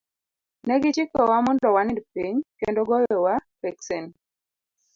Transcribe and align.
Ne 0.65 0.73
gichikowa 0.81 1.37
mondo 1.45 1.67
wanind 1.75 1.99
piny, 2.13 2.37
kendo 2.59 2.81
goyowa 2.89 3.35
peksen. 3.61 4.05